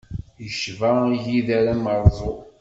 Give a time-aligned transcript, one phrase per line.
[0.43, 2.33] Yecba igider amerẓu.